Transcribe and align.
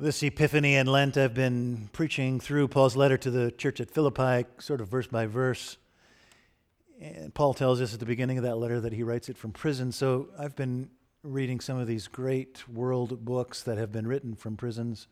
This 0.00 0.22
Epiphany 0.22 0.76
and 0.76 0.88
Lent, 0.88 1.18
I've 1.18 1.34
been 1.34 1.90
preaching 1.92 2.40
through 2.40 2.68
Paul's 2.68 2.96
letter 2.96 3.18
to 3.18 3.30
the 3.30 3.50
church 3.50 3.82
at 3.82 3.90
Philippi, 3.90 4.46
sort 4.58 4.80
of 4.80 4.88
verse 4.88 5.06
by 5.06 5.26
verse. 5.26 5.76
And 6.98 7.34
Paul 7.34 7.52
tells 7.52 7.82
us 7.82 7.92
at 7.92 8.00
the 8.00 8.06
beginning 8.06 8.38
of 8.38 8.44
that 8.44 8.56
letter 8.56 8.80
that 8.80 8.94
he 8.94 9.02
writes 9.02 9.28
it 9.28 9.36
from 9.36 9.52
prison. 9.52 9.92
So 9.92 10.30
I've 10.38 10.56
been 10.56 10.88
reading 11.22 11.60
some 11.60 11.76
of 11.76 11.86
these 11.86 12.08
great 12.08 12.66
world 12.66 13.26
books 13.26 13.62
that 13.64 13.76
have 13.76 13.92
been 13.92 14.06
written 14.06 14.34
from 14.36 14.56
prisons 14.56 15.06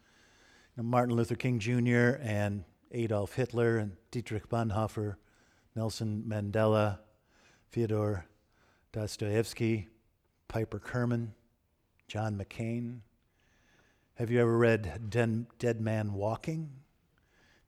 you 0.74 0.82
know, 0.82 0.89
Martin 0.89 1.14
Luther 1.14 1.34
King 1.36 1.59
Jr. 1.59 2.18
and 2.23 2.64
Adolf 2.91 3.34
Hitler 3.34 3.77
and 3.77 3.93
Dietrich 4.11 4.48
Bonhoeffer, 4.48 5.16
Nelson 5.77 6.25
Mandela, 6.27 7.00
Fyodor 7.70 8.25
Dostoevsky, 8.93 9.89
Piper 10.48 10.79
Kerman, 10.79 11.34
John 12.07 12.39
McCain. 12.39 13.00
Have 14.18 14.32
you 14.32 14.40
ever 14.40 14.58
read 14.58 15.08
Den- 15.10 15.46
Dead 15.60 15.80
Man 15.80 16.12
Walking? 16.12 16.70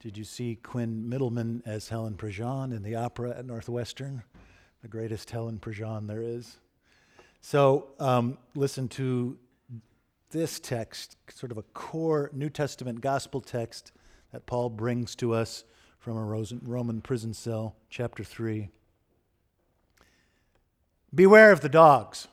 Did 0.00 0.18
you 0.18 0.24
see 0.24 0.56
Quinn 0.56 1.08
Middleman 1.08 1.62
as 1.64 1.90
Helen 1.90 2.14
Prejean 2.14 2.74
in 2.74 2.82
the 2.82 2.96
opera 2.96 3.38
at 3.38 3.46
Northwestern? 3.46 4.24
The 4.82 4.88
greatest 4.88 5.30
Helen 5.30 5.60
Prejean 5.60 6.08
there 6.08 6.22
is. 6.22 6.56
So 7.40 7.90
um, 8.00 8.36
listen 8.56 8.88
to 8.88 9.38
this 10.30 10.58
text, 10.58 11.18
sort 11.32 11.52
of 11.52 11.58
a 11.58 11.62
core 11.62 12.30
New 12.32 12.50
Testament 12.50 13.00
gospel 13.00 13.40
text 13.40 13.92
that 14.32 14.46
Paul 14.46 14.70
brings 14.70 15.14
to 15.16 15.32
us 15.32 15.62
from 16.00 16.16
a 16.16 16.48
Roman 16.64 17.00
prison 17.00 17.32
cell, 17.32 17.76
chapter 17.90 18.24
3. 18.24 18.70
Beware 21.14 21.52
of 21.52 21.60
the 21.60 21.68
dogs. 21.68 22.26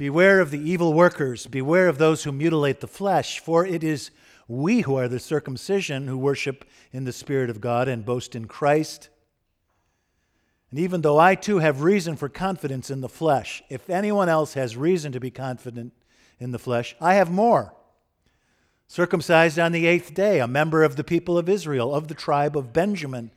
Beware 0.00 0.40
of 0.40 0.50
the 0.50 0.58
evil 0.58 0.94
workers. 0.94 1.46
Beware 1.46 1.86
of 1.86 1.98
those 1.98 2.24
who 2.24 2.32
mutilate 2.32 2.80
the 2.80 2.86
flesh, 2.86 3.38
for 3.38 3.66
it 3.66 3.84
is 3.84 4.10
we 4.48 4.80
who 4.80 4.96
are 4.96 5.08
the 5.08 5.20
circumcision 5.20 6.08
who 6.08 6.16
worship 6.16 6.64
in 6.90 7.04
the 7.04 7.12
Spirit 7.12 7.50
of 7.50 7.60
God 7.60 7.86
and 7.86 8.02
boast 8.02 8.34
in 8.34 8.46
Christ. 8.46 9.10
And 10.70 10.80
even 10.80 11.02
though 11.02 11.18
I 11.18 11.34
too 11.34 11.58
have 11.58 11.82
reason 11.82 12.16
for 12.16 12.30
confidence 12.30 12.88
in 12.88 13.02
the 13.02 13.10
flesh, 13.10 13.62
if 13.68 13.90
anyone 13.90 14.30
else 14.30 14.54
has 14.54 14.74
reason 14.74 15.12
to 15.12 15.20
be 15.20 15.30
confident 15.30 15.92
in 16.38 16.52
the 16.52 16.58
flesh, 16.58 16.96
I 16.98 17.16
have 17.16 17.30
more. 17.30 17.74
Circumcised 18.86 19.58
on 19.58 19.72
the 19.72 19.86
eighth 19.86 20.14
day, 20.14 20.40
a 20.40 20.48
member 20.48 20.82
of 20.82 20.96
the 20.96 21.04
people 21.04 21.36
of 21.36 21.46
Israel, 21.46 21.94
of 21.94 22.08
the 22.08 22.14
tribe 22.14 22.56
of 22.56 22.72
Benjamin, 22.72 23.32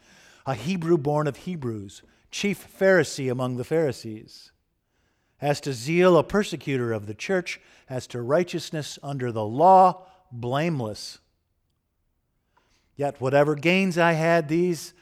a 0.46 0.54
Hebrew 0.54 0.98
born 0.98 1.28
of 1.28 1.36
Hebrews, 1.36 2.04
chief 2.32 2.66
Pharisee 2.80 3.30
among 3.30 3.58
the 3.58 3.66
Pharisees 3.66 4.53
as 5.44 5.60
to 5.60 5.74
zeal, 5.74 6.18
a 6.18 6.24
persecutor 6.24 6.94
of 6.94 7.06
the 7.06 7.14
church, 7.14 7.60
as 7.90 8.08
to 8.08 8.22
righteousness 8.22 8.98
under 9.04 9.30
the 9.30 9.44
law, 9.44 10.06
blameless. 10.32 11.20
Yet 12.96 13.20
whatever 13.20 13.56
gains 13.56 13.98
I 13.98 14.14
had, 14.14 14.48
these 14.48 14.94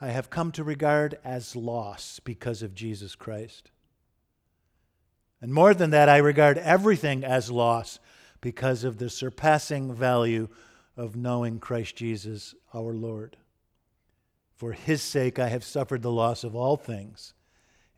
I 0.00 0.08
have 0.08 0.30
come 0.30 0.50
to 0.52 0.64
regard 0.64 1.20
as 1.22 1.54
loss 1.54 2.18
because 2.18 2.60
of 2.60 2.74
Jesus 2.74 3.14
Christ. 3.14 3.70
And 5.40 5.54
more 5.54 5.74
than 5.74 5.90
that, 5.90 6.08
I 6.08 6.16
regard 6.16 6.58
everything 6.58 7.22
as 7.22 7.48
loss 7.48 8.00
because 8.40 8.82
of 8.82 8.98
the 8.98 9.08
surpassing 9.08 9.94
value 9.94 10.48
of 10.96 11.14
knowing 11.14 11.60
Christ 11.60 11.94
Jesus 11.94 12.56
our 12.74 12.92
Lord. 12.94 13.36
For 14.56 14.72
his 14.72 15.02
sake, 15.02 15.38
I 15.38 15.50
have 15.50 15.62
suffered 15.62 16.02
the 16.02 16.10
loss 16.10 16.42
of 16.42 16.56
all 16.56 16.76
things 16.76 17.32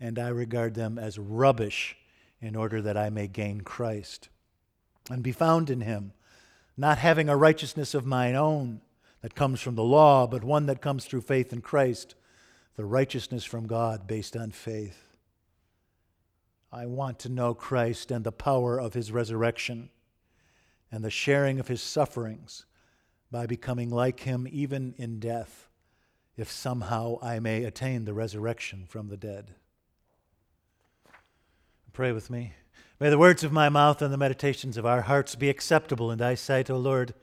and 0.01 0.19
I 0.19 0.29
regard 0.29 0.75
them 0.75 0.99
as 0.99 1.19
rubbish 1.19 1.97
in 2.41 2.55
order 2.55 2.83
that 2.83 2.97
I 2.97 3.11
may 3.11 3.29
gain 3.29 3.63
Christ 3.63 4.29
and 5.11 5.23
be 5.23 5.33
found 5.33 5.71
in 5.71 5.81
him, 5.81 6.13
not 6.77 6.99
having 6.99 7.29
a 7.29 7.37
righteousness 7.37 7.95
of 7.95 8.05
mine 8.05 8.35
own 8.35 8.81
that 9.23 9.35
comes 9.35 9.61
from 9.61 9.75
the 9.75 9.85
law, 9.85 10.27
but 10.27 10.45
one 10.45 10.67
that 10.67 10.83
comes 10.83 11.05
through 11.05 11.23
faith 11.23 11.53
in 11.53 11.61
Christ, 11.61 12.15
the 12.77 12.85
righteousness 12.85 13.45
from 13.45 13.67
God 13.67 14.07
based 14.07 14.37
on 14.37 14.51
faith. 14.51 15.17
I 16.71 16.87
want 16.87 17.19
to 17.21 17.29
know 17.29 17.55
Christ 17.55 18.11
and 18.11 18.25
the 18.25 18.33
power 18.33 18.79
of 18.79 18.95
his 18.95 19.11
resurrection 19.11 19.89
and 20.93 21.03
the 21.03 21.11
sharing 21.11 21.59
of 21.59 21.69
his 21.69 21.81
sufferings 21.81 22.67
by 23.31 23.47
becoming 23.47 23.91
like 23.91 24.21
him 24.21 24.47
even 24.51 24.95
in 24.99 25.19
death, 25.19 25.69
if 26.37 26.51
somehow 26.51 27.19
I 27.23 27.41
may 27.41 27.65
attain 27.65 28.05
the 28.05 28.15
resurrection 28.15 28.85
from 28.87 29.09
the 29.09 29.17
dead. 29.17 29.55
Pray 31.97 32.13
with 32.13 32.29
me. 32.29 32.53
May 33.01 33.09
the 33.09 33.17
words 33.17 33.43
of 33.43 33.53
my 33.53 33.71
mouth 33.71 34.03
and 34.03 34.13
the 34.13 34.19
meditations 34.19 34.77
of 34.77 34.85
our 34.85 35.01
hearts 35.01 35.35
be 35.35 35.49
acceptable 35.49 36.11
in 36.11 36.19
thy 36.19 36.35
sight, 36.35 36.69
O 36.69 36.77
Lord, 36.77 37.15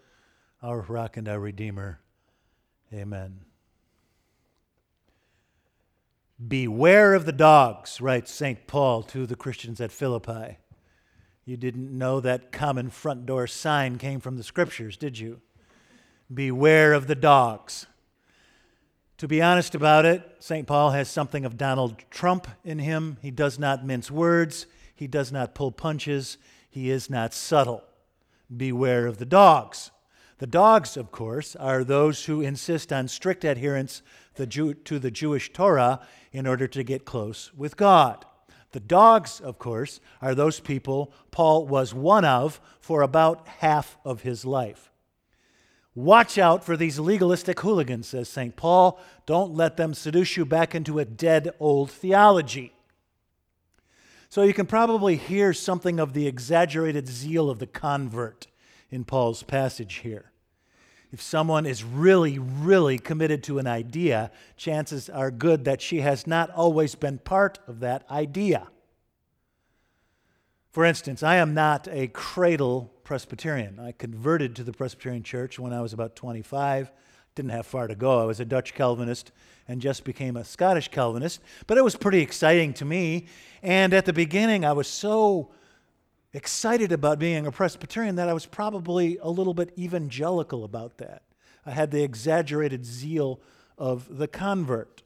our 0.64 0.82
rock 0.82 1.16
and 1.16 1.30
our 1.30 1.40
redeemer. 1.40 2.00
Amen. 2.92 3.42
Beware 6.48 7.14
of 7.14 7.28
the 7.28 7.32
dogs, 7.32 8.02
writes 8.02 8.34
St. 8.34 8.66
Paul 8.66 9.04
to 9.04 9.28
the 9.28 9.36
Christians 9.36 9.80
at 9.80 9.92
Philippi. 9.92 10.58
You 11.46 11.56
didn't 11.56 11.96
know 11.96 12.20
that 12.22 12.52
common 12.52 12.90
front 12.90 13.28
door 13.28 13.46
sign 13.46 14.00
came 14.00 14.20
from 14.20 14.38
the 14.38 14.44
scriptures, 14.44 14.98
did 14.98 15.20
you? 15.20 15.42
Beware 16.34 16.94
of 16.94 17.06
the 17.06 17.14
dogs. 17.14 17.86
To 19.18 19.28
be 19.28 19.42
honest 19.42 19.76
about 19.76 20.06
it, 20.06 20.36
St. 20.40 20.68
Paul 20.68 20.92
has 20.92 21.08
something 21.08 21.46
of 21.46 21.58
Donald 21.58 22.04
Trump 22.10 22.48
in 22.64 22.80
him. 22.80 23.18
He 23.22 23.32
does 23.32 23.58
not 23.58 23.86
mince 23.86 24.12
words, 24.12 24.66
he 24.96 25.08
does 25.08 25.32
not 25.32 25.56
pull 25.56 25.72
punches, 25.72 26.38
he 26.70 26.90
is 26.90 27.10
not 27.10 27.34
subtle. 27.34 27.84
Beware 28.56 29.06
of 29.06 29.18
the 29.18 29.26
dogs. 29.26 29.92
The 30.40 30.48
dogs, 30.48 30.98
of 30.98 31.12
course, 31.12 31.56
are 31.56 31.84
those 31.84 32.26
who 32.26 32.42
insist 32.42 32.92
on 32.92 33.08
strict 33.08 33.46
adherence 33.46 34.02
to 34.36 34.46
the 35.00 35.12
Jewish 35.12 35.54
Torah 35.54 36.02
in 36.32 36.46
order 36.48 36.68
to 36.68 36.84
get 36.84 37.06
close 37.06 37.54
with 37.54 37.78
God. 37.78 38.26
The 38.72 38.80
dogs, 38.80 39.40
of 39.40 39.60
course, 39.60 40.00
are 40.22 40.34
those 40.34 40.60
people 40.60 41.14
Paul 41.32 41.68
was 41.68 41.94
one 41.94 42.26
of 42.26 42.60
for 42.82 43.04
about 43.04 43.48
half 43.48 43.98
of 44.04 44.24
his 44.24 44.44
life. 44.44 44.92
Watch 45.96 46.38
out 46.38 46.64
for 46.64 46.76
these 46.76 46.98
legalistic 46.98 47.60
hooligans, 47.60 48.08
says 48.08 48.28
St. 48.28 48.56
Paul. 48.56 49.00
Don't 49.26 49.54
let 49.54 49.78
them 49.78 49.94
seduce 49.94 50.36
you 50.36 50.46
back 50.46 50.74
into 50.74 50.98
a 50.98 51.06
dead 51.06 51.52
old 51.60 51.92
theology. 51.92 52.74
So 54.30 54.42
you 54.42 54.54
can 54.54 54.66
probably 54.66 55.16
hear 55.16 55.54
something 55.54 56.00
of 56.00 56.14
the 56.14 56.26
exaggerated 56.26 57.08
zeal 57.08 57.52
of 57.52 57.60
the 57.60 57.68
convert 57.68 58.48
in 58.90 59.04
Paul's 59.04 59.44
passage 59.44 59.96
here. 59.98 60.32
If 61.12 61.22
someone 61.22 61.68
is 61.68 61.84
really, 61.84 62.40
really 62.40 62.98
committed 62.98 63.44
to 63.44 63.60
an 63.60 63.68
idea, 63.68 64.32
chances 64.58 65.08
are 65.12 65.30
good 65.30 65.66
that 65.66 65.80
she 65.80 66.02
has 66.02 66.26
not 66.26 66.50
always 66.50 66.96
been 66.96 67.20
part 67.20 67.60
of 67.68 67.82
that 67.82 68.10
idea. 68.10 68.68
For 70.72 70.84
instance, 70.86 71.22
I 71.22 71.36
am 71.36 71.54
not 71.54 71.88
a 71.88 72.08
cradle 72.08 72.92
Presbyterian. 73.04 73.80
I 73.80 73.92
converted 73.92 74.56
to 74.56 74.64
the 74.64 74.72
Presbyterian 74.72 75.24
Church 75.24 75.60
when 75.60 75.74
I 75.74 75.82
was 75.82 75.94
about 75.94 76.16
25. 76.16 76.92
Didn't 77.36 77.52
have 77.52 77.66
far 77.66 77.88
to 77.88 77.96
go. 77.96 78.22
I 78.22 78.26
was 78.26 78.40
a 78.40 78.46
Dutch 78.46 78.74
Calvinist 78.74 79.32
and 79.68 79.82
just 79.82 80.04
became 80.04 80.38
a 80.38 80.44
Scottish 80.44 80.90
Calvinist. 80.90 81.42
But 81.68 81.78
it 81.78 81.84
was 81.84 81.96
pretty 81.96 82.20
exciting 82.20 82.74
to 82.76 82.86
me. 82.86 83.28
And 83.62 83.94
at 83.94 84.06
the 84.06 84.14
beginning, 84.14 84.66
I 84.66 84.74
was 84.74 84.88
so 84.88 85.52
excited 86.34 86.92
about 86.92 87.20
being 87.20 87.46
a 87.46 87.52
Presbyterian 87.52 88.16
that 88.16 88.30
I 88.30 88.34
was 88.34 88.46
probably 88.46 89.18
a 89.22 89.30
little 89.30 89.54
bit 89.54 89.74
evangelical 89.78 90.64
about 90.64 90.98
that. 90.98 91.24
I 91.66 91.72
had 91.72 91.92
the 91.92 92.04
exaggerated 92.04 92.86
zeal 92.86 93.40
of 93.78 94.18
the 94.18 94.28
convert. 94.28 95.04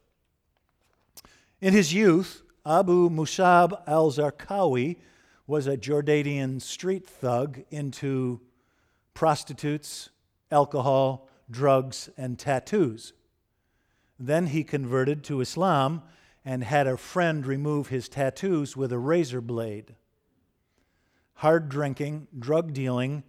In 1.62 1.74
his 1.74 1.94
youth, 1.94 2.44
Abu 2.66 3.10
Musab 3.10 3.82
al 3.88 4.12
Zarqawi 4.12 4.98
was 5.48 5.66
a 5.66 5.78
Jordanian 5.78 6.62
street 6.62 7.08
thug 7.08 7.64
into 7.72 8.42
prostitutes, 9.14 10.10
alcohol, 10.52 11.30
drugs, 11.50 12.10
and 12.18 12.38
tattoos. 12.38 13.14
Then 14.20 14.48
he 14.48 14.64
converted 14.64 15.24
to 15.26 15.42
Islam 15.42 16.04
and 16.44 16.64
had 16.64 16.86
a 16.86 16.98
friend 16.98 17.46
remove 17.46 17.88
his 17.88 18.10
tattoos 18.10 18.76
with 18.76 18.92
a 18.92 19.00
razor 19.00 19.42
blade. 19.42 19.96
Hard 21.36 21.70
drinking, 21.70 22.28
drug 22.38 22.74
dealing, 22.74 23.24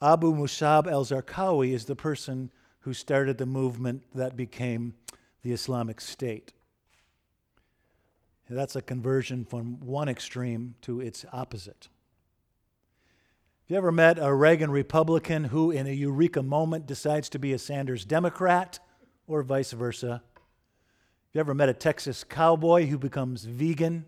Abu 0.00 0.34
Musab 0.34 0.86
al 0.86 1.04
Zarqawi 1.04 1.72
is 1.72 1.84
the 1.84 1.96
person 1.96 2.50
who 2.80 2.92
started 2.92 3.38
the 3.38 3.46
movement 3.46 4.02
that 4.14 4.36
became 4.36 4.94
the 5.42 5.52
Islamic 5.52 6.00
State. 6.00 6.52
That's 8.54 8.76
a 8.76 8.82
conversion 8.82 9.44
from 9.44 9.80
one 9.80 10.08
extreme 10.08 10.74
to 10.82 11.00
its 11.00 11.24
opposite. 11.32 11.88
Have 13.64 13.70
you 13.70 13.76
ever 13.76 13.92
met 13.92 14.18
a 14.18 14.34
Reagan 14.34 14.70
Republican 14.70 15.44
who, 15.44 15.70
in 15.70 15.86
a 15.86 15.92
eureka 15.92 16.42
moment, 16.42 16.86
decides 16.86 17.28
to 17.30 17.38
be 17.38 17.52
a 17.52 17.58
Sanders 17.58 18.04
Democrat, 18.04 18.78
or 19.26 19.42
vice 19.42 19.72
versa? 19.72 20.10
Have 20.10 21.32
you 21.32 21.40
ever 21.40 21.54
met 21.54 21.70
a 21.70 21.74
Texas 21.74 22.24
cowboy 22.24 22.86
who 22.86 22.98
becomes 22.98 23.44
vegan, 23.44 24.04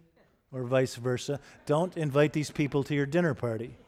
or 0.52 0.64
vice 0.64 0.96
versa? 0.96 1.40
Don't 1.64 1.96
invite 1.96 2.34
these 2.34 2.50
people 2.50 2.84
to 2.84 2.94
your 2.94 3.06
dinner 3.06 3.32
party. 3.32 3.78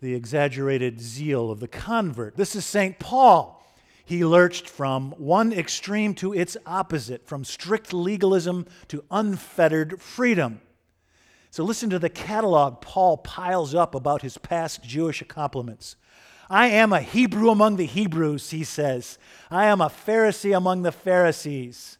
the 0.00 0.14
exaggerated 0.14 1.00
zeal 1.00 1.50
of 1.50 1.60
the 1.60 1.68
convert. 1.68 2.36
This 2.36 2.56
is 2.56 2.64
St. 2.64 2.98
Paul. 2.98 3.59
He 4.10 4.24
lurched 4.24 4.68
from 4.68 5.12
one 5.18 5.52
extreme 5.52 6.14
to 6.14 6.34
its 6.34 6.56
opposite, 6.66 7.28
from 7.28 7.44
strict 7.44 7.92
legalism 7.92 8.66
to 8.88 9.04
unfettered 9.08 10.02
freedom. 10.02 10.60
So 11.52 11.62
listen 11.62 11.90
to 11.90 11.98
the 12.00 12.08
catalog 12.08 12.80
Paul 12.80 13.18
piles 13.18 13.72
up 13.72 13.94
about 13.94 14.22
his 14.22 14.36
past 14.36 14.82
Jewish 14.82 15.22
accomplishments. 15.22 15.94
I 16.50 16.66
am 16.70 16.92
a 16.92 17.00
Hebrew 17.00 17.50
among 17.50 17.76
the 17.76 17.86
Hebrews, 17.86 18.50
he 18.50 18.64
says. 18.64 19.16
I 19.48 19.66
am 19.66 19.80
a 19.80 19.88
Pharisee 19.88 20.56
among 20.56 20.82
the 20.82 20.90
Pharisees. 20.90 21.98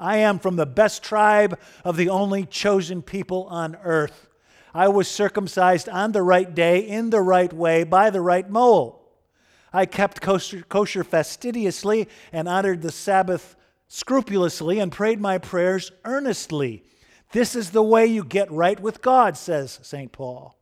I 0.00 0.16
am 0.16 0.38
from 0.38 0.56
the 0.56 0.64
best 0.64 1.02
tribe 1.02 1.60
of 1.84 1.98
the 1.98 2.08
only 2.08 2.46
chosen 2.46 3.02
people 3.02 3.44
on 3.50 3.76
earth. 3.84 4.30
I 4.72 4.88
was 4.88 5.08
circumcised 5.08 5.90
on 5.90 6.12
the 6.12 6.22
right 6.22 6.54
day, 6.54 6.78
in 6.78 7.10
the 7.10 7.20
right 7.20 7.52
way, 7.52 7.84
by 7.84 8.08
the 8.08 8.22
right 8.22 8.48
mohel. 8.50 9.03
I 9.74 9.86
kept 9.86 10.20
kosher, 10.20 10.62
kosher 10.62 11.02
fastidiously 11.02 12.08
and 12.32 12.48
honored 12.48 12.80
the 12.80 12.92
Sabbath 12.92 13.56
scrupulously 13.88 14.78
and 14.78 14.92
prayed 14.92 15.20
my 15.20 15.38
prayers 15.38 15.90
earnestly. 16.04 16.84
This 17.32 17.56
is 17.56 17.70
the 17.70 17.82
way 17.82 18.06
you 18.06 18.24
get 18.24 18.50
right 18.52 18.78
with 18.78 19.02
God, 19.02 19.36
says 19.36 19.80
St. 19.82 20.12
Paul. 20.12 20.56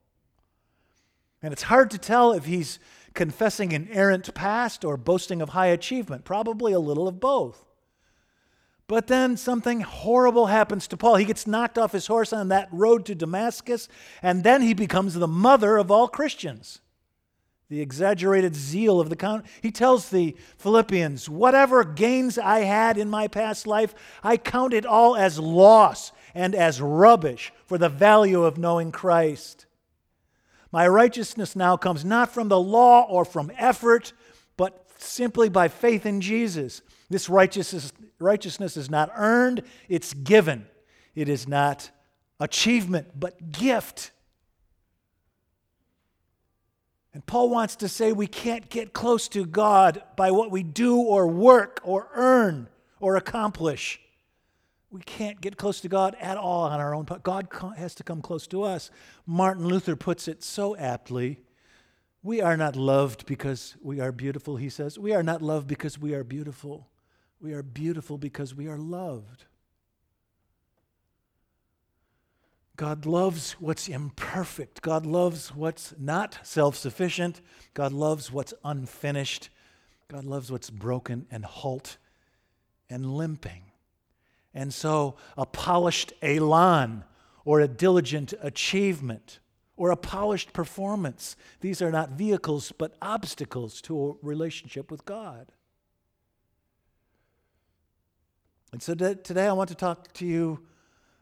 And 1.43 1.53
it's 1.53 1.65
hard 1.65 1.91
to 1.91 1.99
tell 1.99 2.33
if 2.33 2.47
he's 2.47 2.79
confessing 3.13 3.75
an 3.75 3.89
errant 3.93 4.33
past 4.33 4.83
or 4.83 4.97
boasting 4.97 5.43
of 5.43 5.51
high 5.51 5.67
achievement, 5.67 6.25
probably 6.25 6.73
a 6.73 6.79
little 6.79 7.07
of 7.07 7.21
both. 7.21 7.67
But 8.87 9.09
then 9.09 9.37
something 9.37 9.83
horrible 9.83 10.47
happens 10.47 10.89
to 10.89 10.97
Paul. 10.97 11.17
He 11.17 11.27
gets 11.27 11.47
knocked 11.47 11.77
off 11.77 11.93
his 11.93 12.07
horse 12.07 12.33
on 12.33 12.49
that 12.49 12.69
road 12.73 13.05
to 13.07 13.15
Damascus, 13.15 13.89
and 14.23 14.43
then 14.43 14.63
he 14.63 14.73
becomes 14.73 15.15
the 15.15 15.29
mother 15.29 15.77
of 15.77 15.91
all 15.91 16.09
Christians. 16.09 16.81
The 17.73 17.81
exaggerated 17.81 18.55
zeal 18.55 19.01
of 19.01 19.09
the 19.09 19.17
count. 19.17 19.47
He 19.63 19.71
tells 19.71 20.11
the 20.11 20.37
Philippians, 20.59 21.31
Whatever 21.31 21.85
gains 21.85 22.37
I 22.37 22.59
had 22.59 22.99
in 22.99 23.09
my 23.09 23.29
past 23.29 23.67
life, 23.67 23.95
I 24.23 24.37
count 24.37 24.75
it 24.75 24.85
all 24.85 25.17
as 25.17 25.39
loss 25.39 26.13
and 26.35 26.55
as 26.55 26.83
rubbish 26.83 27.51
for 27.65 27.79
the 27.79 27.89
value 27.89 28.45
of 28.45 28.59
knowing 28.59 28.93
Christ. 28.93 29.65
My 30.71 30.87
righteousness 30.87 31.57
now 31.57 31.79
comes 31.79 32.05
not 32.05 32.31
from 32.31 32.49
the 32.49 32.61
law 32.61 33.07
or 33.09 33.25
from 33.25 33.51
effort, 33.57 34.13
but 34.59 34.87
simply 34.99 35.49
by 35.49 35.69
faith 35.69 36.05
in 36.05 36.21
Jesus. 36.21 36.83
This 37.09 37.31
righteousness, 37.31 37.91
righteousness 38.19 38.77
is 38.77 38.91
not 38.91 39.11
earned, 39.17 39.63
it's 39.89 40.13
given. 40.13 40.67
It 41.15 41.31
is 41.31 41.49
not 41.49 41.91
achievement, 42.39 43.19
but 43.19 43.51
gift. 43.51 44.11
And 47.15 47.25
Paul 47.27 47.51
wants 47.51 47.77
to 47.77 47.89
say 47.89 48.13
we 48.13 48.27
can't 48.27 48.69
get 48.71 48.93
close 48.93 49.29
to 49.29 49.45
God 49.45 50.03
by 50.17 50.31
what 50.31 50.51
we 50.51 50.63
do 50.63 50.99
or 50.99 51.27
work 51.27 51.81
or 51.85 52.09
earn 52.15 52.69
or 53.01 53.17
accomplish. 53.17 54.01
We 54.91 55.01
can't 55.03 55.41
get 55.41 55.57
close 55.57 55.81
to 55.81 55.89
God 55.89 56.17
at 56.21 56.37
all 56.37 56.65
on 56.65 56.81
our 56.81 56.95
own. 56.95 57.07
God 57.23 57.49
has 57.77 57.95
to 57.97 58.03
come 58.03 58.23
close 58.23 58.47
to 58.49 58.63
us. 58.63 58.91
Martin 59.27 59.67
Luther 59.67 59.97
puts 59.97 60.29
it 60.29 60.43
so 60.43 60.77
aptly. 60.77 61.41
We 62.23 62.41
are 62.41 62.57
not 62.57 62.77
loved 62.77 63.27
because 63.27 63.77
we 63.83 64.01
are 64.01 64.13
beautiful, 64.13 64.57
he 64.57 64.69
says. 64.69 64.99
We 64.99 65.13
are 65.13 65.23
not 65.23 65.43
loved 65.43 65.67
because 65.67 65.99
we 65.99 66.15
are 66.15 66.25
beautiful. 66.25 66.89
We 67.41 67.53
are 67.53 67.63
beautiful 67.63 68.17
because 68.17 68.55
we 68.55 68.69
are 68.69 68.79
loved. 68.79 69.47
God 72.83 73.07
loves 73.07 73.53
what's 73.61 73.87
imperfect. 73.87 74.83
God 74.83 75.07
loves 75.07 75.55
what's 75.55 75.95
not 76.01 76.41
self 76.43 76.75
sufficient. 76.75 77.41
God 77.75 77.93
loves 77.93 78.33
what's 78.33 78.53
unfinished. 78.65 79.51
God 80.09 80.25
loves 80.25 80.51
what's 80.51 80.69
broken 80.69 81.27
and 81.31 81.45
halt 81.45 81.97
and 82.91 83.15
limping. 83.15 83.63
And 84.53 84.75
so, 84.75 85.15
a 85.39 85.47
polished 85.47 86.13
elan 86.23 87.05
or 87.45 87.61
a 87.61 87.69
diligent 87.69 88.35
achievement 88.43 89.39
or 89.77 89.93
a 89.93 89.97
polished 89.97 90.53
performance, 90.53 91.37
these 91.61 91.81
are 91.83 91.93
not 91.93 92.11
vehicles 92.11 92.73
but 92.77 92.97
obstacles 93.01 93.81
to 93.83 94.09
a 94.09 94.27
relationship 94.27 94.91
with 94.91 95.05
God. 95.05 95.53
And 98.73 98.83
so 98.83 98.97
today 98.97 99.47
I 99.47 99.53
want 99.53 99.69
to 99.69 99.77
talk 99.77 100.13
to 100.15 100.27
you 100.27 100.67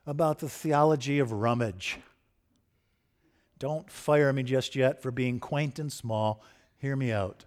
about 0.06 0.38
the 0.38 0.48
theology 0.48 1.18
of 1.18 1.32
rummage. 1.32 1.98
Don't 3.58 3.90
fire 3.90 4.32
me 4.32 4.42
just 4.42 4.74
yet 4.74 5.02
for 5.02 5.10
being 5.10 5.38
quaint 5.38 5.78
and 5.78 5.92
small. 5.92 6.42
Hear 6.78 6.96
me 6.96 7.12
out. 7.12 7.44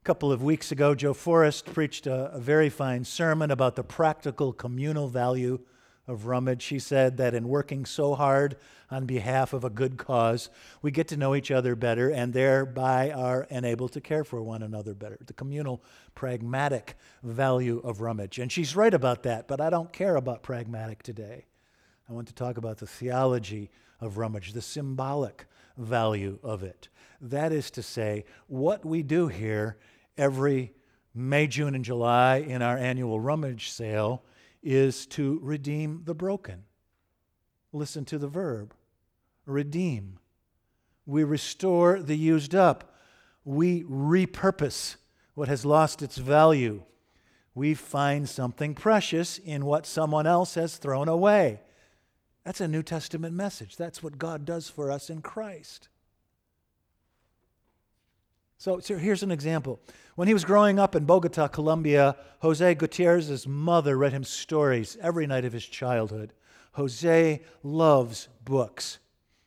A 0.00 0.04
couple 0.04 0.30
of 0.30 0.42
weeks 0.42 0.70
ago, 0.70 0.94
Joe 0.94 1.14
Forrest 1.14 1.66
preached 1.66 2.06
a, 2.06 2.32
a 2.32 2.38
very 2.38 2.68
fine 2.68 3.04
sermon 3.04 3.50
about 3.50 3.74
the 3.74 3.82
practical 3.82 4.52
communal 4.52 5.08
value 5.08 5.60
of 6.06 6.26
Rummage, 6.26 6.62
she 6.62 6.78
said 6.78 7.16
that 7.16 7.34
in 7.34 7.48
working 7.48 7.86
so 7.86 8.14
hard 8.14 8.56
on 8.90 9.06
behalf 9.06 9.52
of 9.52 9.64
a 9.64 9.70
good 9.70 9.96
cause, 9.96 10.50
we 10.82 10.90
get 10.90 11.08
to 11.08 11.16
know 11.16 11.34
each 11.34 11.50
other 11.50 11.74
better 11.74 12.10
and 12.10 12.32
thereby 12.32 13.10
are 13.10 13.46
enabled 13.50 13.92
to 13.92 14.00
care 14.00 14.24
for 14.24 14.42
one 14.42 14.62
another 14.62 14.94
better. 14.94 15.18
The 15.24 15.32
communal, 15.32 15.82
pragmatic 16.14 16.96
value 17.22 17.80
of 17.82 18.00
Rummage. 18.00 18.38
And 18.38 18.52
she's 18.52 18.76
right 18.76 18.92
about 18.92 19.22
that, 19.22 19.48
but 19.48 19.60
I 19.60 19.70
don't 19.70 19.92
care 19.92 20.16
about 20.16 20.42
pragmatic 20.42 21.02
today. 21.02 21.46
I 22.08 22.12
want 22.12 22.28
to 22.28 22.34
talk 22.34 22.58
about 22.58 22.78
the 22.78 22.86
theology 22.86 23.70
of 24.00 24.18
Rummage, 24.18 24.52
the 24.52 24.62
symbolic 24.62 25.46
value 25.78 26.38
of 26.42 26.62
it. 26.62 26.88
That 27.20 27.52
is 27.52 27.70
to 27.72 27.82
say, 27.82 28.24
what 28.46 28.84
we 28.84 29.02
do 29.02 29.28
here 29.28 29.78
every 30.18 30.72
May, 31.14 31.46
June, 31.46 31.74
and 31.74 31.84
July 31.84 32.36
in 32.36 32.60
our 32.60 32.76
annual 32.76 33.20
Rummage 33.20 33.70
sale 33.70 34.24
is 34.64 35.06
to 35.06 35.38
redeem 35.42 36.02
the 36.04 36.14
broken. 36.14 36.64
Listen 37.72 38.04
to 38.06 38.18
the 38.18 38.28
verb 38.28 38.74
redeem. 39.46 40.18
We 41.06 41.24
restore 41.24 42.00
the 42.00 42.16
used 42.16 42.54
up. 42.54 42.96
We 43.44 43.82
repurpose 43.82 44.96
what 45.34 45.48
has 45.48 45.64
lost 45.64 46.02
its 46.02 46.16
value. 46.16 46.82
We 47.54 47.74
find 47.74 48.28
something 48.28 48.74
precious 48.74 49.38
in 49.38 49.66
what 49.66 49.86
someone 49.86 50.26
else 50.26 50.54
has 50.54 50.76
thrown 50.76 51.08
away. 51.08 51.60
That's 52.44 52.60
a 52.60 52.68
New 52.68 52.82
Testament 52.82 53.34
message. 53.34 53.76
That's 53.76 54.02
what 54.02 54.18
God 54.18 54.44
does 54.44 54.68
for 54.68 54.90
us 54.90 55.10
in 55.10 55.22
Christ. 55.22 55.88
So, 58.64 58.80
so, 58.80 58.96
here's 58.96 59.22
an 59.22 59.30
example. 59.30 59.78
When 60.14 60.26
he 60.26 60.32
was 60.32 60.46
growing 60.46 60.78
up 60.78 60.94
in 60.96 61.04
Bogota, 61.04 61.48
Colombia, 61.48 62.16
Jose 62.38 62.74
Gutierrez's 62.76 63.46
mother 63.46 63.98
read 63.98 64.14
him 64.14 64.24
stories 64.24 64.96
every 65.02 65.26
night 65.26 65.44
of 65.44 65.52
his 65.52 65.66
childhood. 65.66 66.32
Jose 66.72 67.42
loves 67.62 68.28
books. 68.42 69.00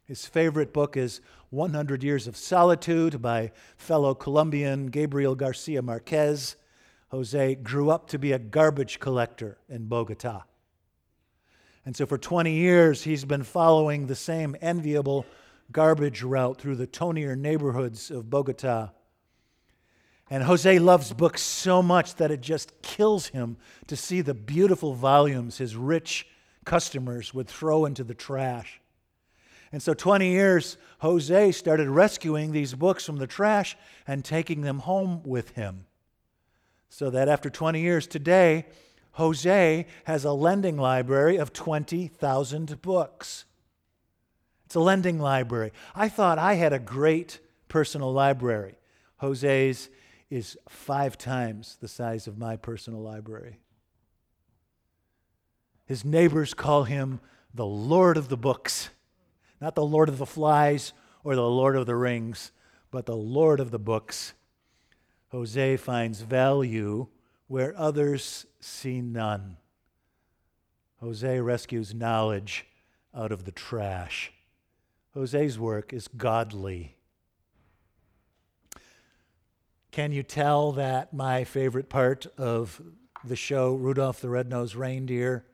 His 0.03 0.27
favorite 0.27 0.71
book 0.71 0.95
is 0.95 1.19
100 1.49 2.03
Years 2.03 2.27
of 2.27 2.37
Solitude 2.37 3.19
by 3.19 3.53
fellow 3.75 4.13
Colombian 4.13 4.85
Gabriel 4.85 5.33
Garcia 5.33 5.81
Marquez. 5.81 6.55
Jose 7.07 7.55
grew 7.55 7.89
up 7.89 8.07
to 8.09 8.19
be 8.19 8.33
a 8.33 8.37
garbage 8.37 8.99
collector 8.99 9.57
in 9.67 9.87
Bogota. 9.87 10.43
And 11.87 11.95
so 11.95 12.05
for 12.05 12.19
20 12.19 12.51
years, 12.51 13.01
he's 13.01 13.25
been 13.25 13.41
following 13.41 14.05
the 14.05 14.13
same 14.13 14.55
enviable 14.61 15.25
garbage 15.71 16.21
route 16.21 16.61
through 16.61 16.75
the 16.75 16.85
tonier 16.85 17.35
neighborhoods 17.35 18.11
of 18.11 18.29
Bogota 18.29 18.91
and 20.29 20.43
Jose 20.43 20.79
loves 20.79 21.13
books 21.13 21.41
so 21.41 21.81
much 21.81 22.15
that 22.15 22.31
it 22.31 22.41
just 22.41 22.81
kills 22.81 23.27
him 23.27 23.57
to 23.87 23.95
see 23.95 24.21
the 24.21 24.33
beautiful 24.33 24.93
volumes 24.93 25.57
his 25.57 25.75
rich 25.75 26.27
customers 26.65 27.33
would 27.33 27.47
throw 27.47 27.85
into 27.85 28.03
the 28.03 28.13
trash. 28.13 28.81
And 29.71 29.81
so, 29.81 29.93
20 29.93 30.29
years, 30.29 30.77
Jose 30.99 31.51
started 31.51 31.89
rescuing 31.89 32.51
these 32.51 32.73
books 32.73 33.05
from 33.05 33.17
the 33.17 33.27
trash 33.27 33.77
and 34.05 34.23
taking 34.23 34.61
them 34.61 34.79
home 34.79 35.21
with 35.23 35.51
him. 35.51 35.85
So 36.89 37.09
that 37.09 37.27
after 37.27 37.49
20 37.49 37.81
years 37.81 38.07
today, 38.07 38.65
Jose 39.13 39.85
has 40.05 40.25
a 40.25 40.31
lending 40.31 40.77
library 40.77 41.37
of 41.37 41.51
20,000 41.51 42.81
books. 42.81 43.45
It's 44.65 44.75
a 44.75 44.79
lending 44.79 45.19
library. 45.19 45.71
I 45.95 46.07
thought 46.09 46.37
I 46.37 46.53
had 46.53 46.73
a 46.73 46.79
great 46.79 47.39
personal 47.67 48.13
library. 48.13 48.75
Jose's 49.17 49.89
is 50.29 50.57
five 50.67 51.17
times 51.17 51.77
the 51.79 51.87
size 51.87 52.27
of 52.27 52.37
my 52.37 52.55
personal 52.55 53.01
library. 53.01 53.59
His 55.85 56.03
neighbors 56.03 56.53
call 56.53 56.83
him 56.83 57.21
the 57.53 57.65
Lord 57.65 58.17
of 58.17 58.27
the 58.27 58.37
Books, 58.37 58.89
not 59.61 59.75
the 59.75 59.85
Lord 59.85 60.09
of 60.09 60.17
the 60.17 60.25
Flies 60.25 60.91
or 61.23 61.35
the 61.35 61.47
Lord 61.47 61.75
of 61.75 61.85
the 61.85 61.95
Rings, 61.95 62.51
but 62.91 63.05
the 63.05 63.15
Lord 63.15 63.59
of 63.59 63.71
the 63.71 63.79
Books. 63.79 64.33
Jose 65.29 65.77
finds 65.77 66.21
value 66.21 67.07
where 67.47 67.77
others 67.77 68.45
see 68.59 69.01
none. 69.01 69.57
Jose 70.99 71.39
rescues 71.39 71.93
knowledge 71.93 72.65
out 73.15 73.31
of 73.31 73.45
the 73.45 73.51
trash. 73.51 74.33
Jose's 75.13 75.57
work 75.57 75.93
is 75.93 76.07
godly. 76.07 76.96
Can 79.91 80.11
you 80.11 80.21
tell 80.21 80.73
that 80.73 81.13
my 81.13 81.43
favorite 81.43 81.89
part 81.89 82.27
of 82.37 82.81
the 83.23 83.35
show, 83.35 83.73
Rudolph 83.73 84.21
the 84.21 84.29
Red-Nosed 84.29 84.75
Reindeer, 84.75 85.45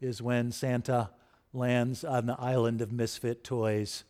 is 0.00 0.20
when 0.20 0.52
Santa 0.52 1.10
lands 1.52 2.04
on 2.04 2.26
the 2.26 2.38
island 2.38 2.82
of 2.82 2.92
misfit 2.92 3.42
toys 3.42 4.04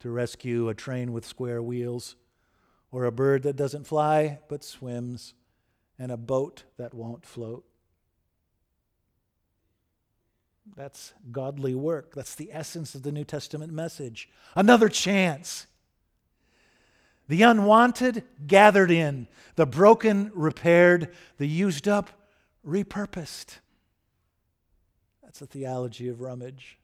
to 0.00 0.10
rescue 0.10 0.68
a 0.68 0.74
train 0.74 1.12
with 1.12 1.26
square 1.26 1.60
wheels, 1.60 2.14
or 2.92 3.04
a 3.04 3.12
bird 3.12 3.42
that 3.42 3.56
doesn't 3.56 3.86
fly 3.86 4.38
but 4.48 4.62
swims, 4.62 5.34
and 5.98 6.12
a 6.12 6.16
boat 6.16 6.62
that 6.76 6.94
won't 6.94 7.26
float. 7.26 7.64
That's 10.76 11.12
godly 11.32 11.74
work. 11.74 12.14
That's 12.14 12.34
the 12.34 12.50
essence 12.52 12.94
of 12.94 13.02
the 13.02 13.10
New 13.10 13.24
Testament 13.24 13.72
message. 13.72 14.28
Another 14.54 14.88
chance. 14.88 15.66
The 17.28 17.42
unwanted 17.42 18.24
gathered 18.46 18.90
in, 18.90 19.28
the 19.56 19.66
broken 19.66 20.30
repaired, 20.34 21.14
the 21.36 21.46
used 21.46 21.86
up 21.86 22.10
repurposed. 22.66 23.58
That's 25.22 25.38
the 25.40 25.46
theology 25.46 26.08
of 26.08 26.22
rummage. 26.22 26.78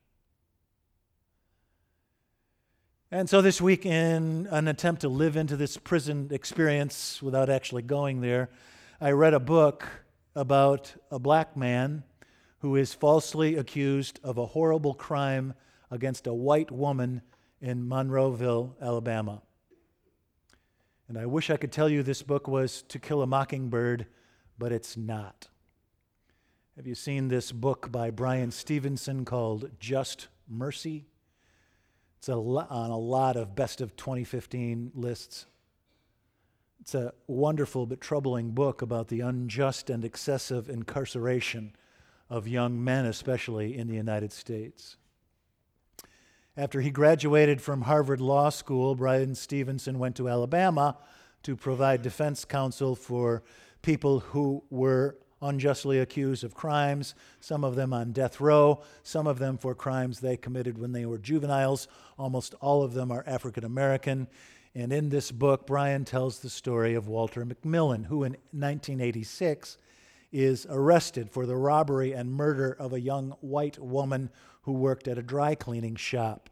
And 3.11 3.31
so 3.31 3.41
this 3.41 3.61
week, 3.61 3.87
in 3.87 4.49
an 4.51 4.69
attempt 4.69 5.03
to 5.03 5.09
live 5.09 5.37
into 5.37 5.57
this 5.57 5.77
prison 5.77 6.29
experience 6.31 7.23
without 7.23 7.49
actually 7.49 7.83
going 7.83 8.21
there, 8.21 8.51
I 9.01 9.13
read 9.13 9.35
a 9.35 9.41
book 9.41 9.87
about 10.35 10.93
a 11.11 11.19
black 11.19 11.57
man 11.57 12.03
who 12.59 12.77
is 12.77 12.93
falsely 12.93 13.57
accused 13.57 14.19
of 14.25 14.37
a 14.37 14.47
horrible 14.47 14.95
crime 14.95 15.55
against 15.91 16.27
a 16.27 16.35
white 16.35 16.71
woman 16.71 17.23
in 17.61 17.87
Monroeville, 17.87 18.75
Alabama. 18.83 19.43
And 21.09 21.19
I 21.19 21.27
wish 21.27 21.51
I 21.51 21.57
could 21.57 21.73
tell 21.73 21.89
you 21.89 22.03
this 22.03 22.23
book 22.23 22.49
was 22.49 22.83
To 22.83 22.99
Kill 22.99 23.23
a 23.23 23.27
Mockingbird, 23.27 24.07
but 24.59 24.73
it's 24.73 24.97
not. 24.97 25.49
Have 26.77 26.87
you 26.87 26.95
seen 26.95 27.29
this 27.29 27.53
book 27.53 27.93
by 27.93 28.11
Bryan 28.11 28.51
Stevenson 28.51 29.25
called 29.25 29.71
Just 29.79 30.29
Mercy? 30.49 31.07
It's 32.19 32.29
a 32.29 32.37
lo- 32.37 32.67
on 32.71 32.91
a 32.91 32.99
lot 32.99 33.37
of 33.37 33.55
best 33.55 33.81
of 33.81 33.97
2015 33.97 34.93
lists. 34.95 35.47
It's 36.81 36.95
a 36.95 37.13
wonderful 37.27 37.87
but 37.87 38.01
troubling 38.01 38.53
book 38.53 38.83
about 38.83 39.09
the 39.09 39.21
unjust 39.21 39.91
and 39.91 40.05
excessive 40.05 40.69
incarceration 40.69 41.77
of 42.31 42.49
young 42.49 42.83
men, 42.83 43.05
especially 43.05 43.77
in 43.77 43.87
the 43.87 43.95
United 43.95 44.33
States. 44.33 44.97
After 46.57 46.81
he 46.81 46.91
graduated 46.91 47.61
from 47.61 47.83
Harvard 47.83 48.21
Law 48.21 48.49
School, 48.49 48.95
Bryan 48.95 49.35
Stevenson 49.35 49.99
went 49.99 50.15
to 50.17 50.29
Alabama 50.29 50.97
to 51.43 51.57
provide 51.57 52.01
defense 52.01 52.45
counsel 52.45 52.95
for 52.95 53.43
people 53.83 54.21
who 54.21 54.63
were 54.71 55.17
unjustly 55.43 55.99
accused 55.99 56.45
of 56.45 56.55
crimes, 56.55 57.17
some 57.41 57.65
of 57.65 57.75
them 57.75 57.93
on 57.93 58.13
death 58.13 58.41
row, 58.41 58.81
some 59.03 59.27
of 59.27 59.41
them 59.41 59.59
for 59.59 59.75
crimes 59.75 60.21
they 60.21 60.37
committed 60.37 60.79
when 60.79 60.93
they 60.93 61.05
were 61.05 61.19
juveniles. 61.19 61.89
Almost 62.21 62.55
all 62.61 62.85
of 62.85 62.95
them 62.95 63.11
are 63.11 63.25
African 63.27 63.65
American. 63.65 64.29
And 64.77 64.93
in 64.93 65.09
this 65.09 65.33
book, 65.33 65.67
Bryan 65.67 66.05
tells 66.05 66.39
the 66.39 66.51
story 66.51 66.95
of 66.95 67.09
Walter 67.09 67.45
McMillian, 67.45 68.07
who 68.07 68.23
in 68.23 68.33
1986 68.53 69.77
is 70.35 70.67
arrested 70.69 71.31
for 71.31 71.47
the 71.47 71.57
robbery 71.57 72.13
and 72.13 72.35
murder 72.35 72.73
of 72.73 72.93
a 72.93 73.01
young 73.01 73.31
white 73.41 73.79
woman 73.79 74.29
who 74.63 74.73
worked 74.73 75.07
at 75.07 75.17
a 75.17 75.23
dry 75.23 75.55
cleaning 75.55 75.95
shop. 75.95 76.51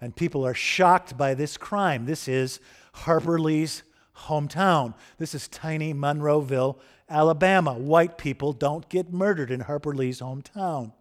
And 0.00 0.16
people 0.16 0.44
are 0.44 0.54
shocked 0.54 1.16
by 1.16 1.34
this 1.34 1.56
crime. 1.56 2.06
This 2.06 2.26
is 2.26 2.58
Harper 2.92 3.38
Lee's 3.38 3.84
hometown. 4.26 4.94
This 5.16 5.32
is 5.32 5.46
tiny 5.46 5.94
Monroeville, 5.94 6.78
Alabama. 7.08 7.74
White 7.74 8.18
people 8.18 8.52
don't 8.52 8.88
get 8.88 9.12
murdered 9.12 9.52
in 9.52 9.60
Harper 9.60 9.94
Lee's 9.94 10.20
hometown. 10.20 10.92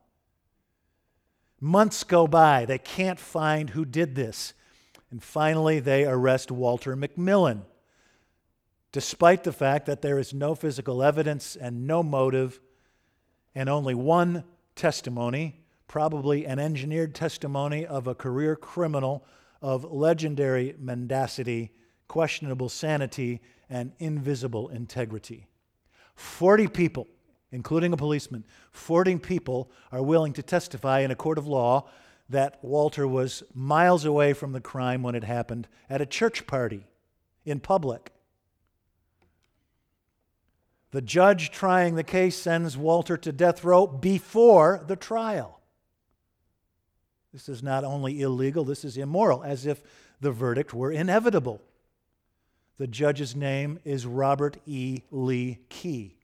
Months 1.59 2.03
go 2.03 2.27
by. 2.27 2.65
They 2.65 2.77
can't 2.77 3.19
find 3.19 3.71
who 3.71 3.85
did 3.85 4.13
this. 4.13 4.53
And 5.09 5.23
finally, 5.23 5.79
they 5.79 6.05
arrest 6.05 6.51
Walter 6.51 6.95
McMillian 6.95 7.63
despite 8.97 9.43
the 9.43 9.51
fact 9.51 9.85
that 9.85 10.01
there 10.01 10.17
is 10.17 10.33
no 10.33 10.55
physical 10.55 11.03
evidence 11.03 11.55
and 11.55 11.85
no 11.85 12.01
motive, 12.01 12.59
and 13.53 13.69
only 13.69 13.93
one 13.93 14.43
testimony, 14.75 15.61
probably 15.87 16.47
an 16.47 16.57
engineered 16.57 17.13
testimony 17.13 17.85
of 17.85 18.07
a 18.07 18.15
career 18.15 18.55
criminal 18.55 19.23
of 19.61 19.83
legendary 19.83 20.73
mendacity, 20.79 21.69
questionable 22.07 22.69
sanity, 22.69 23.39
and 23.69 23.91
invisible 23.99 24.67
integrity. 24.69 25.45
40 26.15 26.67
people, 26.67 27.07
including 27.51 27.93
a 27.93 27.97
policeman, 27.97 28.43
40 28.71 29.17
people 29.17 29.69
are 29.91 30.01
willing 30.01 30.33
to 30.33 30.41
testify 30.41 31.01
in 31.01 31.11
a 31.11 31.15
court 31.15 31.37
of 31.37 31.45
law 31.45 31.87
that 32.29 32.57
Walter 32.63 33.07
was 33.07 33.43
miles 33.53 34.05
away 34.05 34.33
from 34.33 34.53
the 34.53 34.59
crime 34.59 35.03
when 35.03 35.13
it 35.13 35.23
happened 35.23 35.67
at 35.87 36.01
a 36.01 36.05
church 36.07 36.47
party 36.47 36.87
in 37.45 37.59
public. 37.59 38.11
The 40.97 41.03
judge 41.03 41.51
trying 41.51 41.93
the 41.93 42.03
case 42.03 42.35
sends 42.35 42.75
Walter 42.75 43.17
to 43.17 43.31
death 43.31 43.63
row 43.63 43.85
before 43.85 44.83
the 44.87 44.95
trial. 44.95 45.61
This 47.31 47.47
is 47.47 47.61
not 47.61 47.83
only 47.83 48.19
illegal, 48.19 48.63
this 48.63 48.83
is 48.83 48.97
immoral, 48.97 49.43
as 49.43 49.67
if 49.67 49.83
the 50.21 50.31
verdict 50.31 50.73
were 50.73 50.91
inevitable. 50.91 51.61
The 52.79 52.87
judge's 52.87 53.35
name 53.35 53.77
is 53.85 54.07
Robert 54.07 54.57
E. 54.65 55.03
Lee 55.11 55.59
Key. 55.69 56.17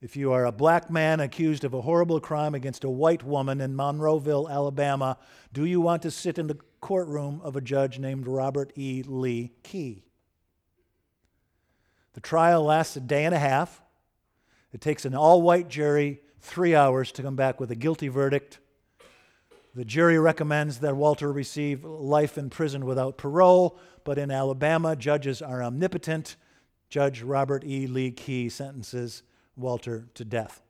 If 0.00 0.16
you 0.16 0.32
are 0.32 0.46
a 0.46 0.50
black 0.50 0.88
man 0.90 1.20
accused 1.20 1.64
of 1.64 1.74
a 1.74 1.82
horrible 1.82 2.20
crime 2.20 2.54
against 2.54 2.84
a 2.84 2.90
white 2.90 3.22
woman 3.22 3.60
in 3.60 3.76
Monroeville, 3.76 4.50
Alabama, 4.50 5.18
do 5.52 5.66
you 5.66 5.82
want 5.82 6.00
to 6.04 6.10
sit 6.10 6.38
in 6.38 6.46
the 6.46 6.58
courtroom 6.80 7.42
of 7.44 7.54
a 7.54 7.60
judge 7.60 7.98
named 7.98 8.26
Robert 8.26 8.72
E. 8.76 9.04
Lee 9.06 9.52
Key? 9.62 10.07
The 12.18 12.22
trial 12.22 12.64
lasts 12.64 12.96
a 12.96 13.00
day 13.00 13.26
and 13.26 13.32
a 13.32 13.38
half. 13.38 13.80
It 14.72 14.80
takes 14.80 15.04
an 15.04 15.14
all 15.14 15.40
white 15.40 15.68
jury 15.68 16.20
three 16.40 16.74
hours 16.74 17.12
to 17.12 17.22
come 17.22 17.36
back 17.36 17.60
with 17.60 17.70
a 17.70 17.76
guilty 17.76 18.08
verdict. 18.08 18.58
The 19.76 19.84
jury 19.84 20.18
recommends 20.18 20.78
that 20.78 20.96
Walter 20.96 21.32
receive 21.32 21.84
life 21.84 22.36
in 22.36 22.50
prison 22.50 22.86
without 22.86 23.18
parole, 23.18 23.78
but 24.02 24.18
in 24.18 24.32
Alabama, 24.32 24.96
judges 24.96 25.40
are 25.40 25.62
omnipotent. 25.62 26.34
Judge 26.88 27.22
Robert 27.22 27.62
E. 27.64 27.86
Lee 27.86 28.10
Key 28.10 28.48
sentences 28.48 29.22
Walter 29.54 30.08
to 30.14 30.24
death. 30.24 30.60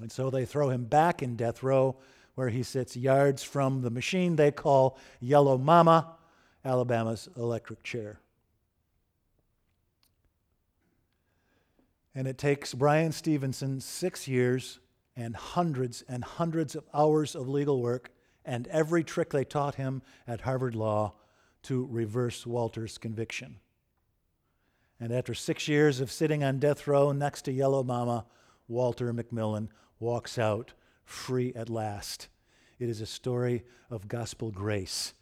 And 0.00 0.10
so 0.10 0.28
they 0.28 0.44
throw 0.44 0.70
him 0.70 0.86
back 0.86 1.22
in 1.22 1.36
death 1.36 1.62
row, 1.62 1.98
where 2.34 2.48
he 2.48 2.64
sits 2.64 2.96
yards 2.96 3.44
from 3.44 3.82
the 3.82 3.90
machine 3.90 4.34
they 4.34 4.50
call 4.50 4.98
Yellow 5.20 5.56
Mama, 5.56 6.16
Alabama's 6.64 7.28
electric 7.36 7.84
chair. 7.84 8.18
And 12.14 12.28
it 12.28 12.38
takes 12.38 12.74
Bryan 12.74 13.12
Stevenson 13.12 13.80
six 13.80 14.28
years 14.28 14.78
and 15.16 15.34
hundreds 15.34 16.02
and 16.08 16.24
hundreds 16.24 16.74
of 16.74 16.84
hours 16.94 17.34
of 17.34 17.48
legal 17.48 17.80
work 17.80 18.10
and 18.44 18.66
every 18.68 19.02
trick 19.02 19.30
they 19.30 19.44
taught 19.44 19.76
him 19.76 20.02
at 20.26 20.42
Harvard 20.42 20.74
Law 20.74 21.14
to 21.62 21.88
reverse 21.90 22.46
Walter's 22.46 22.98
conviction. 22.98 23.56
And 25.00 25.12
after 25.12 25.34
six 25.34 25.66
years 25.66 26.00
of 26.00 26.12
sitting 26.12 26.44
on 26.44 26.58
death 26.58 26.86
row 26.86 27.12
next 27.12 27.42
to 27.42 27.52
Yellow 27.52 27.82
Mama, 27.82 28.26
Walter 28.68 29.12
McMillian 29.12 29.68
walks 29.98 30.38
out 30.38 30.72
free 31.04 31.52
at 31.54 31.68
last. 31.68 32.28
It 32.78 32.88
is 32.88 33.00
a 33.00 33.06
story 33.06 33.64
of 33.90 34.08
gospel 34.08 34.50
grace. 34.50 35.14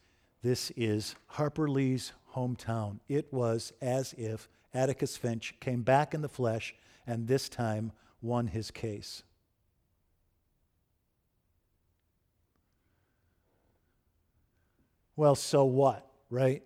This 0.43 0.73
is 0.77 1.15
Harper 1.27 1.69
Lee's 1.69 2.13
hometown. 2.35 2.99
It 3.09 3.33
was 3.33 3.73
as 3.81 4.13
if 4.15 4.49
Atticus 4.75 5.17
Finch 5.17 5.55
came 5.61 5.83
back 5.83 6.15
in 6.15 6.23
the 6.23 6.29
flesh 6.29 6.75
and 7.07 7.27
this 7.27 7.49
time 7.49 7.93
won 8.21 8.47
his 8.47 8.71
case. 8.71 9.23
Well, 15.17 15.35
so 15.35 15.65
what, 15.65 16.07
right? 16.31 16.63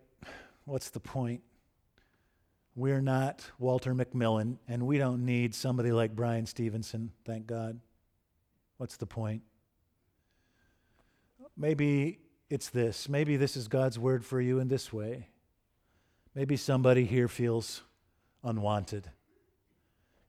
What's 0.65 0.91
the 0.91 1.01
point? 1.01 1.43
We're 2.75 3.01
not 3.01 3.51
Walter 3.59 3.95
McMillian, 3.95 4.59
and 4.69 4.87
we 4.87 4.99
don't 4.99 5.25
need 5.25 5.55
somebody 5.55 5.93
like 5.93 6.15
Bryan 6.15 6.47
Stevenson, 6.47 7.11
thank 7.25 7.47
God. 7.47 7.81
What's 8.77 8.97
the 8.97 9.07
point? 9.07 9.43
Maybe 11.57 12.19
it's 12.51 12.69
this. 12.69 13.09
Maybe 13.09 13.37
this 13.37 13.57
is 13.57 13.67
God's 13.67 13.99
word 13.99 14.25
for 14.25 14.41
you 14.41 14.59
in 14.61 14.69
this 14.69 14.93
way. 14.93 15.29
Maybe 16.35 16.57
somebody 16.57 17.07
here 17.07 17.29
feels 17.29 17.83
unwanted. 18.45 19.11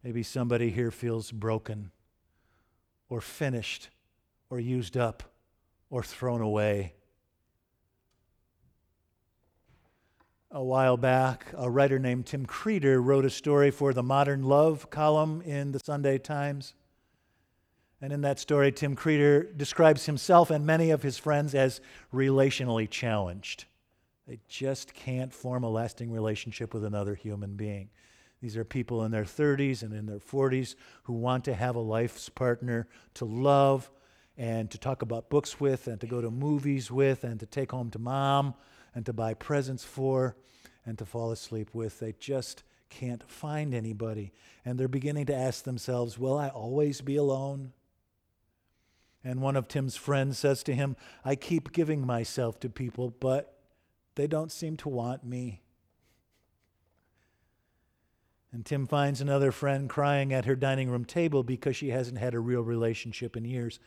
Maybe 0.03 0.23
somebody 0.23 0.69
here 0.69 0.91
feels 0.91 1.31
broken 1.31 1.91
or 3.09 3.21
finished 3.21 3.89
or 4.49 4.59
used 4.59 4.95
up 4.95 5.23
or 5.89 6.03
thrown 6.03 6.41
away. 6.41 6.93
A 10.51 10.63
while 10.63 10.95
back, 10.95 11.47
a 11.57 11.69
writer 11.69 11.99
named 11.99 12.25
Tim 12.25 12.45
Creeder 12.45 13.01
wrote 13.01 13.25
a 13.25 13.29
story 13.29 13.69
for 13.69 13.93
the 13.93 14.03
Modern 14.03 14.43
Love 14.43 14.89
column 14.89 15.41
in 15.41 15.73
the 15.73 15.79
Sunday 15.79 16.17
Times. 16.17 16.73
And 18.01 18.13
in 18.13 18.21
that 18.21 18.39
story, 18.39 18.71
Tim 18.71 18.95
Creeder 18.95 19.43
describes 19.43 20.05
himself 20.05 20.49
and 20.49 20.65
many 20.65 20.91
of 20.91 21.03
his 21.03 21.17
friends 21.17 21.53
as 21.53 21.81
relationally 22.13 22.89
challenged. 22.89 23.65
They 24.27 24.39
just 24.47 24.93
can't 24.93 25.33
form 25.33 25.63
a 25.63 25.69
lasting 25.69 26.11
relationship 26.11 26.73
with 26.73 26.85
another 26.85 27.15
human 27.15 27.55
being. 27.55 27.89
These 28.41 28.57
are 28.57 28.63
people 28.63 29.03
in 29.03 29.11
their 29.11 29.23
30s 29.23 29.81
and 29.81 29.93
in 29.93 30.05
their 30.05 30.19
40s 30.19 30.75
who 31.03 31.13
want 31.13 31.45
to 31.45 31.55
have 31.55 31.75
a 31.75 31.79
life's 31.79 32.29
partner 32.29 32.87
to 33.15 33.25
love 33.25 33.89
and 34.37 34.69
to 34.69 34.77
talk 34.77 35.01
about 35.01 35.29
books 35.29 35.59
with 35.59 35.87
and 35.87 35.99
to 36.01 36.07
go 36.07 36.21
to 36.21 36.29
movies 36.29 36.91
with 36.91 37.23
and 37.23 37.39
to 37.39 37.45
take 37.47 37.71
home 37.71 37.89
to 37.89 37.99
mom 37.99 38.53
and 38.93 39.05
to 39.07 39.13
buy 39.13 39.33
presents 39.33 39.83
for 39.83 40.35
and 40.85 40.97
to 40.99 41.05
fall 41.05 41.31
asleep 41.31 41.69
with. 41.73 41.99
They 41.99 42.13
just 42.19 42.63
can't 42.89 43.27
find 43.29 43.73
anybody. 43.73 44.31
And 44.63 44.79
they're 44.79 44.87
beginning 44.87 45.25
to 45.27 45.35
ask 45.35 45.63
themselves, 45.63 46.19
Will 46.19 46.37
I 46.37 46.49
always 46.49 47.01
be 47.01 47.15
alone? 47.15 47.73
And 49.23 49.41
one 49.41 49.55
of 49.55 49.67
Tim's 49.67 49.95
friends 49.95 50.37
says 50.37 50.63
to 50.63 50.75
him, 50.75 50.95
I 51.25 51.35
keep 51.35 51.73
giving 51.73 52.05
myself 52.05 52.59
to 52.61 52.69
people, 52.69 53.09
but 53.19 53.59
they 54.15 54.27
don't 54.27 54.51
seem 54.51 54.77
to 54.77 54.89
want 54.89 55.25
me. 55.25 55.61
And 58.51 58.65
Tim 58.65 58.87
finds 58.87 59.19
another 59.19 59.51
friend 59.51 59.89
crying 59.89 60.33
at 60.33 60.45
her 60.45 60.55
dining 60.55 60.89
room 60.89 61.05
table 61.05 61.43
because 61.43 61.75
she 61.75 61.89
hasn't 61.89 62.17
had 62.17 62.33
a 62.33 62.39
real 62.39 62.61
relationship 62.61 63.35
in 63.35 63.45
years. 63.45 63.79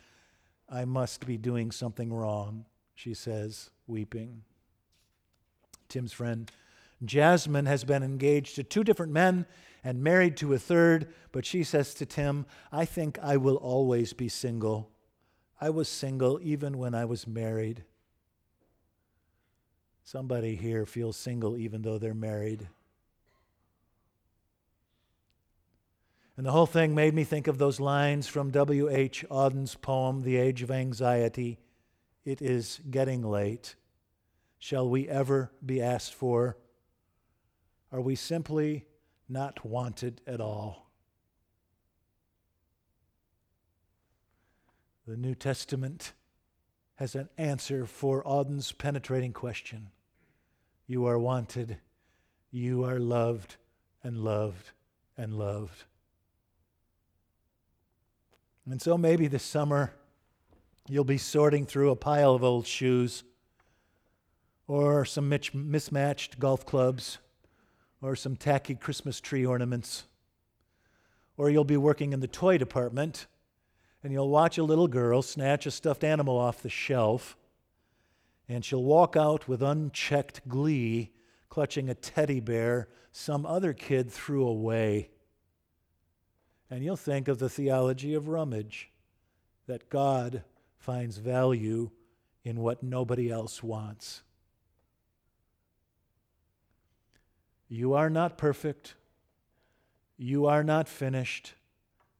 I 0.68 0.84
must 0.84 1.26
be 1.26 1.36
doing 1.36 1.70
something 1.70 2.12
wrong, 2.12 2.66
she 2.94 3.14
says, 3.14 3.70
weeping. 3.86 4.42
Tim's 5.88 6.12
friend 6.12 6.50
Jasmine 7.04 7.66
has 7.66 7.84
been 7.84 8.02
engaged 8.02 8.56
to 8.56 8.62
two 8.62 8.84
different 8.84 9.12
men 9.12 9.46
and 9.82 10.02
married 10.02 10.36
to 10.36 10.52
a 10.52 10.58
third, 10.58 11.12
but 11.32 11.46
she 11.46 11.64
says 11.64 11.94
to 11.94 12.06
Tim, 12.06 12.44
I 12.70 12.84
think 12.84 13.18
I 13.22 13.38
will 13.38 13.56
always 13.56 14.12
be 14.12 14.28
single. 14.28 14.90
I 15.60 15.70
was 15.70 15.88
single 15.88 16.38
even 16.42 16.78
when 16.78 16.94
I 16.94 17.06
was 17.06 17.26
married. 17.26 17.84
Somebody 20.04 20.56
here 20.56 20.84
feels 20.84 21.16
single 21.16 21.56
even 21.56 21.82
though 21.82 21.98
they're 21.98 22.14
married. 22.14 22.68
And 26.40 26.46
the 26.46 26.52
whole 26.52 26.64
thing 26.64 26.94
made 26.94 27.12
me 27.12 27.22
think 27.22 27.48
of 27.48 27.58
those 27.58 27.80
lines 27.80 28.26
from 28.26 28.50
W.H. 28.50 29.26
Auden's 29.28 29.74
poem, 29.74 30.22
The 30.22 30.38
Age 30.38 30.62
of 30.62 30.70
Anxiety. 30.70 31.58
It 32.24 32.40
is 32.40 32.80
getting 32.90 33.22
late. 33.22 33.74
Shall 34.58 34.88
we 34.88 35.06
ever 35.06 35.52
be 35.62 35.82
asked 35.82 36.14
for? 36.14 36.56
Are 37.92 38.00
we 38.00 38.14
simply 38.14 38.86
not 39.28 39.66
wanted 39.66 40.22
at 40.26 40.40
all? 40.40 40.90
The 45.06 45.18
New 45.18 45.34
Testament 45.34 46.14
has 46.94 47.14
an 47.14 47.28
answer 47.36 47.84
for 47.84 48.26
Auden's 48.26 48.72
penetrating 48.72 49.34
question. 49.34 49.88
You 50.86 51.04
are 51.04 51.18
wanted, 51.18 51.76
you 52.50 52.82
are 52.84 52.98
loved, 52.98 53.56
and 54.02 54.24
loved, 54.24 54.70
and 55.18 55.34
loved. 55.34 55.84
And 58.68 58.80
so 58.80 58.98
maybe 58.98 59.26
this 59.26 59.42
summer 59.42 59.92
you'll 60.88 61.04
be 61.04 61.18
sorting 61.18 61.66
through 61.66 61.90
a 61.90 61.96
pile 61.96 62.34
of 62.34 62.42
old 62.42 62.66
shoes 62.66 63.22
or 64.66 65.04
some 65.04 65.28
mismatched 65.28 66.38
golf 66.38 66.64
clubs 66.64 67.18
or 68.02 68.16
some 68.16 68.36
tacky 68.36 68.74
Christmas 68.74 69.20
tree 69.20 69.44
ornaments. 69.44 70.04
Or 71.36 71.50
you'll 71.50 71.64
be 71.64 71.76
working 71.76 72.12
in 72.12 72.20
the 72.20 72.26
toy 72.26 72.58
department 72.58 73.26
and 74.02 74.12
you'll 74.12 74.30
watch 74.30 74.58
a 74.58 74.64
little 74.64 74.88
girl 74.88 75.22
snatch 75.22 75.66
a 75.66 75.70
stuffed 75.70 76.04
animal 76.04 76.38
off 76.38 76.62
the 76.62 76.68
shelf 76.68 77.36
and 78.48 78.64
she'll 78.64 78.82
walk 78.82 79.16
out 79.16 79.46
with 79.46 79.62
unchecked 79.62 80.48
glee, 80.48 81.12
clutching 81.48 81.88
a 81.88 81.94
teddy 81.94 82.40
bear 82.40 82.88
some 83.12 83.44
other 83.46 83.72
kid 83.72 84.10
threw 84.10 84.46
away. 84.46 85.10
And 86.70 86.84
you'll 86.84 86.96
think 86.96 87.26
of 87.26 87.38
the 87.38 87.48
theology 87.48 88.14
of 88.14 88.28
rummage 88.28 88.90
that 89.66 89.90
God 89.90 90.44
finds 90.78 91.18
value 91.18 91.90
in 92.44 92.60
what 92.60 92.82
nobody 92.82 93.30
else 93.30 93.62
wants. 93.62 94.22
You 97.68 97.94
are 97.94 98.10
not 98.10 98.38
perfect. 98.38 98.94
You 100.16 100.46
are 100.46 100.64
not 100.64 100.88
finished. 100.88 101.54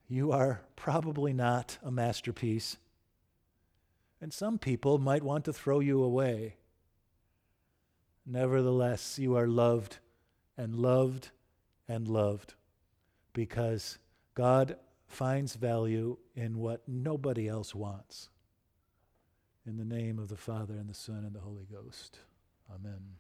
You 0.09 0.33
are 0.33 0.63
probably 0.77 1.33
not 1.33 1.79
a 1.83 1.91
masterpiece. 1.91 2.77
And 4.21 4.33
some 4.33 4.59
people 4.59 4.99
might 4.99 5.23
want 5.23 5.45
to 5.47 5.53
throw 5.53 5.81
you 5.81 6.03
away. 6.03 6.57
Nevertheless, 8.27 9.19
you 9.19 9.37
are 9.37 9.49
loved 9.49 9.99
and 10.57 10.77
loved 10.77 11.31
and 11.89 12.07
loved 12.07 12.55
because 13.33 13.99
God 14.40 14.76
finds 15.07 15.55
value 15.55 16.16
in 16.35 16.57
what 16.57 16.81
nobody 16.88 17.46
else 17.46 17.74
wants. 17.74 18.31
In 19.66 19.76
the 19.76 19.85
name 19.85 20.18
of 20.18 20.29
the 20.29 20.37
Father, 20.37 20.72
and 20.79 20.88
the 20.88 20.94
Son, 20.94 21.26
and 21.26 21.35
the 21.35 21.40
Holy 21.40 21.66
Ghost. 21.70 22.20
Amen. 22.74 23.16